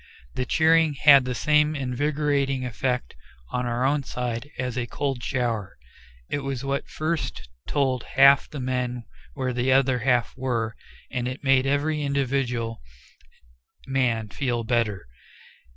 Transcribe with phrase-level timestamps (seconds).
[0.33, 3.13] The cheering had the same invigorating effect
[3.51, 5.77] on our own side as a cold shower;
[6.27, 9.03] it was what first told half the men
[9.35, 10.75] where the other half were,
[11.11, 12.81] and it made every individual
[13.85, 15.05] man feel better.